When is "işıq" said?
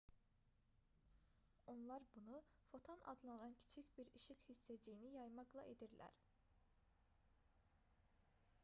4.21-4.41